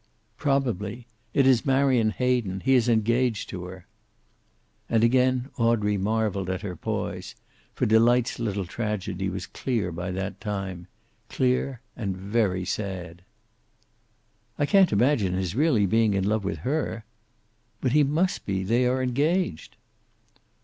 "Probably. 0.35 1.05
It 1.31 1.45
is 1.45 1.63
Marion 1.63 2.09
Hayden. 2.09 2.61
He 2.61 2.73
is 2.73 2.89
engaged 2.89 3.49
to 3.49 3.65
her." 3.65 3.85
And 4.89 5.03
again 5.03 5.49
Audrey 5.59 5.95
marveled 5.95 6.49
at 6.49 6.63
her 6.63 6.75
poise, 6.75 7.35
for 7.75 7.85
Delight's 7.85 8.39
little 8.39 8.65
tragedy 8.65 9.29
was 9.29 9.45
clear 9.45 9.91
by 9.91 10.09
that 10.09 10.41
time. 10.41 10.87
Clear, 11.29 11.81
and 11.95 12.17
very 12.17 12.65
sad. 12.65 13.21
"I 14.57 14.65
can't 14.65 14.91
imagine 14.91 15.35
his 15.35 15.53
really 15.53 15.85
being 15.85 16.15
in 16.15 16.23
love 16.23 16.43
with 16.43 16.61
her." 16.65 17.05
"But 17.79 17.91
he 17.91 18.03
must 18.03 18.43
be. 18.47 18.63
They 18.63 18.87
are 18.87 19.03
engaged." 19.03 19.77